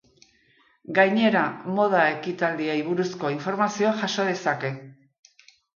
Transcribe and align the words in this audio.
Gainera, 0.99 1.43
moda 1.81 2.01
ekitaldiei 2.15 2.81
buruzko 2.91 3.35
informazioa 3.39 3.97
jaso 4.05 4.31
dezake. 4.33 4.77